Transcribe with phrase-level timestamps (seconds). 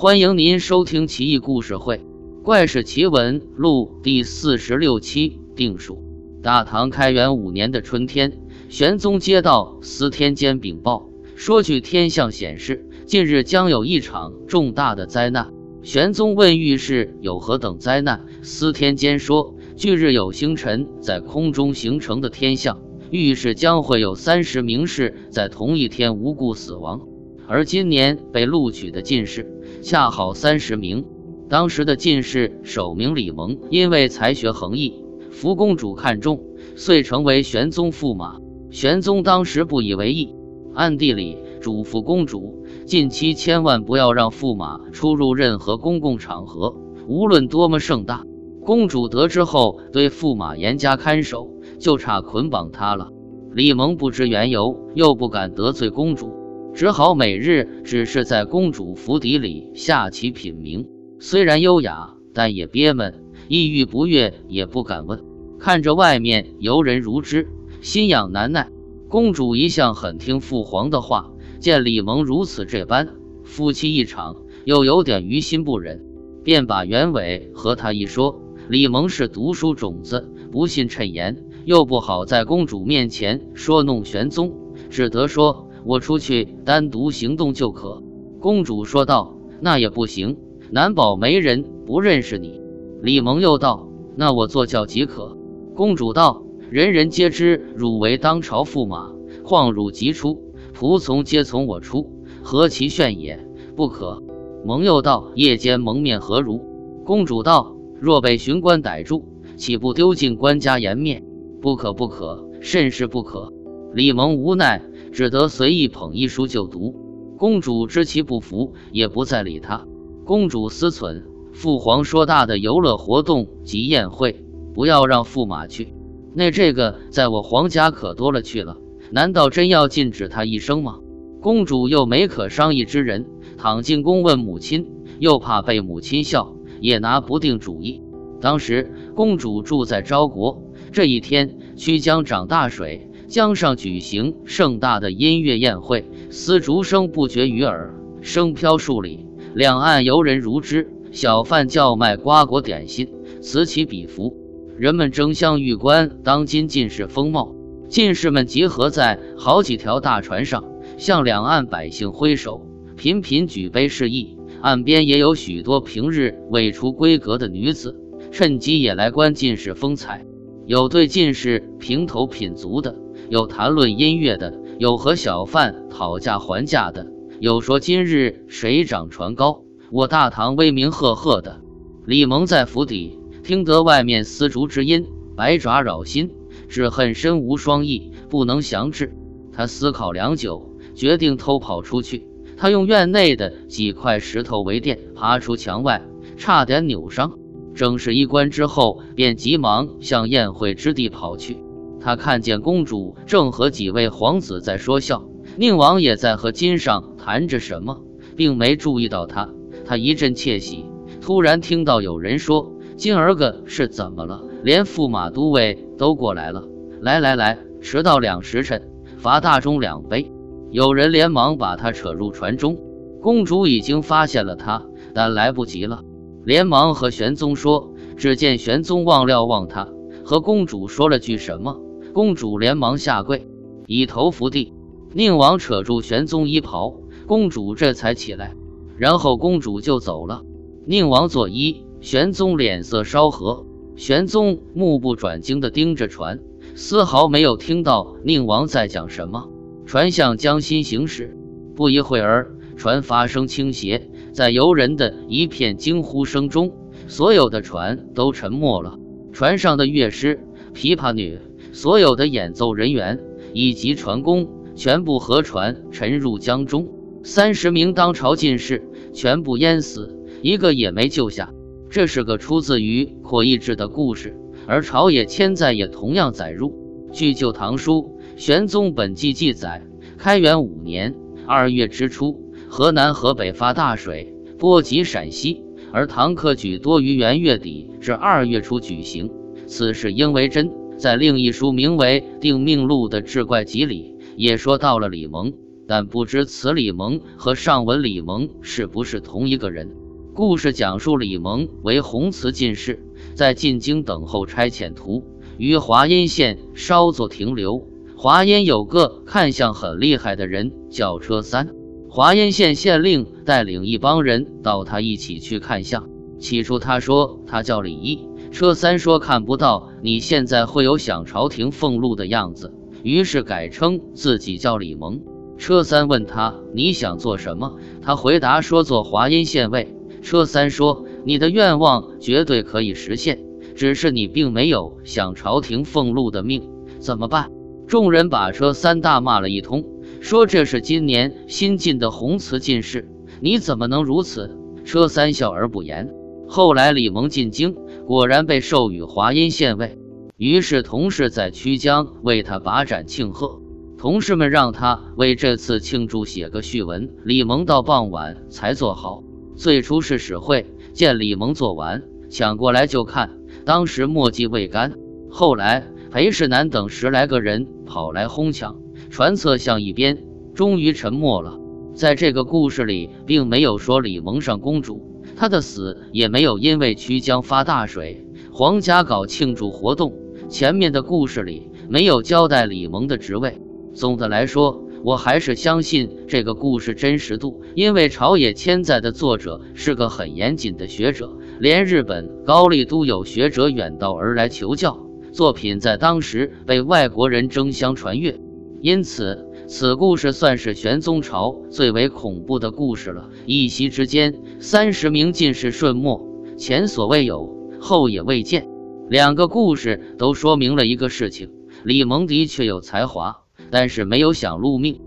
[0.00, 1.96] 欢迎您收听《奇异故事会·
[2.44, 5.40] 怪事奇闻录》第四十六期。
[5.56, 6.00] 定数：
[6.40, 8.38] 大唐开元五年的春天，
[8.68, 15.52] 玄宗接到司天监禀报，说据天象显示，近日将有一场重大的灾难。
[15.82, 22.80] 玄宗问御史有何等灾难，司天监说，据日有星辰在空中形成的天象，
[23.10, 27.00] 预示将会有三十名士在同一天无故死亡。
[27.48, 29.50] 而今年被录取的进士
[29.82, 31.04] 恰好三十名。
[31.48, 36.44] 当时的进士首名李蒙，因为才学横溢，福公主看中，
[36.76, 38.36] 遂成为玄宗驸马。
[38.70, 40.34] 玄宗当时不以为意，
[40.74, 46.76] 暗地里嘱咐公主，近期千万不要让驸马出入任何公共场合，
[47.06, 48.24] 无论多么盛大。
[48.60, 53.08] 公主得知后，对驸马严加看守，就差捆绑他了。
[53.54, 56.37] 李蒙不知缘由，又不敢得罪公主。
[56.74, 60.86] 只好每日只是在公主府邸里下棋品茗，
[61.18, 65.24] 虽然优雅，但也憋闷，抑郁不悦也不敢问。
[65.58, 67.48] 看着外面游人如织，
[67.80, 68.70] 心痒难耐。
[69.08, 73.08] 公主一向很听父皇的话，见李蒙如此这般，
[73.42, 76.04] 夫妻一场，又有点于心不忍，
[76.44, 78.40] 便把原委和他一说。
[78.68, 84.52] 李蒙是读书种子，不信谶言，又不好在公主面前说弄玄宗，
[84.90, 85.67] 只得说。
[85.88, 88.02] 我出去单独行动就可。
[88.40, 90.36] 公主说道：“那也不行，
[90.70, 92.60] 难保没人不认识你。”
[93.00, 95.38] 李蒙又道：“那我坐轿即可。”
[95.74, 103.48] 公主道：“人人皆知汝为当朝驸马，况汝即出，仆从皆从我出，何其炫也！
[103.74, 104.22] 不可。”
[104.66, 106.60] 蒙又道：“夜间蒙面何如？”
[107.06, 109.24] 公主道：“若被巡官逮住，
[109.56, 111.24] 岂不丢尽官家颜面？
[111.62, 113.54] 不可，不可，甚是不可。”
[113.94, 114.82] 李蒙无奈。
[115.18, 116.94] 只得随意捧一书就读。
[117.36, 119.84] 公主知其不服，也不再理他。
[120.24, 124.44] 公主思忖：父皇说大的游乐活动及宴会，
[124.74, 125.92] 不要让驸马去。
[126.34, 128.76] 那这个在我皇家可多了去了，
[129.10, 131.00] 难道真要禁止他一生吗？
[131.40, 133.26] 公主又没可商议之人，
[133.56, 134.86] 躺进宫问母亲，
[135.18, 138.04] 又怕被母亲笑，也拿不定主意。
[138.40, 143.07] 当时公主住在昭国，这一天曲江涨大水。
[143.28, 153.06] 江上举行盛大的音乐宴会，丝竹声不绝于耳，声飘数里，两岸游人如织，小贩叫卖瓜果点心，
[153.42, 154.34] 此起彼伏，
[154.78, 157.54] 人们争相欲观当今进士风貌。
[157.90, 160.64] 进士们集合在好几条大船上，
[160.96, 162.66] 向两岸百姓挥手，
[162.96, 164.38] 频频举杯示意。
[164.62, 167.94] 岸边也有许多平日未出闺阁的女子，
[168.32, 170.24] 趁机也来观进士风采，
[170.64, 172.96] 有对进士平头品足的。
[173.30, 177.06] 有谈论音乐的，有和小贩讨价还价的，
[177.40, 181.60] 有说今日谁涨船高，我大唐威名赫赫的。
[182.06, 185.06] 李蒙在府邸听得外面丝竹之音，
[185.36, 186.30] 百爪扰心，
[186.70, 189.14] 只恨身无双翼，不能降制。
[189.52, 192.26] 他思考良久，决定偷跑出去。
[192.56, 196.02] 他用院内的几块石头为垫，爬出墙外，
[196.38, 197.38] 差点扭伤。
[197.74, 201.58] 正是一关之后，便急忙向宴会之地跑去。
[202.00, 208.02] 他看见公主正和几位皇子在说笑，宁王也在和金上谈着什么，
[208.36, 209.48] 并没注意到他。
[209.84, 210.86] 他一阵窃喜，
[211.20, 214.42] 突然听到有人说：“金儿个是怎么了？
[214.62, 216.64] 连驸马都尉都过来了！
[217.00, 220.30] 来来来，迟到两时辰，罚大钟两杯。”
[220.70, 222.78] 有人连忙把他扯入船中。
[223.20, 226.02] 公主已经发现了他，但来不及了，
[226.44, 227.94] 连忙和玄宗说。
[228.16, 229.88] 只见玄宗望了望他，
[230.24, 231.80] 和公主说了句什么。
[232.12, 233.46] 公主连忙下跪，
[233.86, 234.72] 以头伏地。
[235.12, 238.54] 宁王扯住玄宗衣袍，公主这才起来，
[238.96, 240.42] 然后公主就走了。
[240.86, 243.64] 宁王作揖，玄宗脸色稍和。
[243.96, 246.40] 玄宗目不转睛地盯着船，
[246.74, 249.48] 丝毫没有听到宁王在讲什么。
[249.86, 251.36] 船向江心行驶，
[251.74, 256.72] 不一会儿，船发生倾斜，在游人的一片惊呼声中，
[257.06, 258.98] 所有的船都沉没了。
[259.32, 261.38] 船上的乐师、琵琶女。
[261.72, 263.20] 所有的演奏人员
[263.52, 266.88] 以及船工全部河船沉入江中，
[267.22, 268.82] 三十名当朝进士
[269.12, 271.52] 全部淹死，一个也没救下。
[271.90, 274.36] 这是个出自于《扩义志》的故事，
[274.66, 277.08] 而朝野千载也同样载入。
[277.12, 279.82] 据《旧唐书·玄宗本纪》记载，
[280.18, 281.14] 开元五年
[281.46, 285.62] 二月之初，河南、河北发大水，波及陕西，
[285.92, 289.30] 而唐科举多于元月底至二月初举行。
[289.66, 290.70] 此事应为真。
[290.98, 295.52] 在另一书名为《定命录》的志怪集里，也说到了李蒙。
[295.86, 299.90] 但不知此李蒙和上文李蒙是不是同一个人。
[300.34, 303.02] 故事讲述李蒙为弘慈进士，
[303.34, 305.24] 在进京等候差遣途，
[305.56, 307.86] 于华阴县稍作停留。
[308.16, 311.70] 华阴有个看相很厉害的人，叫车三。
[312.10, 316.10] 华阴县县令带领一帮人到他一起去看相。
[316.38, 322.72] 起初他说他叫李毅，车三说看不到你现在会有想朝廷俸禄的样子，
[323.02, 325.20] 于是改称自己叫李蒙。
[325.58, 329.94] 车三问他你想做什么，他回答说做华阴县尉。
[330.22, 333.38] 车三说你的愿望绝对可以实现，
[333.76, 336.68] 只是你并没有想朝廷俸禄的命，
[336.98, 337.50] 怎么办？
[337.86, 339.84] 众人把车三大骂了一通。
[340.20, 343.08] 说这是今年新进的红词进士，
[343.40, 344.56] 你怎么能如此？
[344.84, 346.12] 车三笑而不言。
[346.48, 347.76] 后来李蒙进京，
[348.08, 349.98] 果然被授予华阴县尉，
[350.38, 353.60] 于是同事在曲江为他把盏庆贺。
[353.98, 359.22] 同事们让他为这次庆祝写个序文，李蒙到傍晚才做好。
[359.56, 360.64] 最初是史会
[360.94, 364.94] 见李蒙做完，抢过来就看，当时墨迹未干。
[365.28, 368.78] 后来裴世南等十来个人跑来哄抢。
[369.10, 370.24] 传册向一边，
[370.54, 371.58] 终于沉默了。
[371.94, 375.07] 在这个故事里，并没有说李蒙上公主，
[375.38, 380.12] 他的死也没有因为曲江发大水，皇家搞庆祝活动。
[380.48, 383.60] 前面的故事里没有交代李蒙的职位。
[383.94, 391.30] 总的来说，我还是相信这个故事真实度，因为朝野千载的作者是个很严谨的学者，
[391.60, 398.40] 连日本高丽都有学者远道而来求教，作品在当时被外国人争相传阅。
[398.80, 403.28] 因此，此故事算是玄宗朝最为恐怖的故事了。
[403.44, 406.18] 一夕之间，三十名进士瞬没，
[406.56, 408.66] 前所未有，后也未见。
[409.10, 411.50] 两个故事都说明了一个事情：
[411.84, 415.02] 李蒙的确有才华，但是没有想禄命。